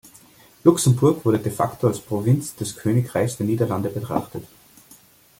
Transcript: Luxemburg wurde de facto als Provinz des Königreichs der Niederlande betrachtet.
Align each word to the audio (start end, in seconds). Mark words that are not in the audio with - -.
Luxemburg 0.63 1.23
wurde 1.25 1.37
de 1.39 1.51
facto 1.51 1.85
als 1.85 1.99
Provinz 1.99 2.55
des 2.55 2.75
Königreichs 2.75 3.37
der 3.37 3.45
Niederlande 3.45 3.89
betrachtet. 3.89 4.47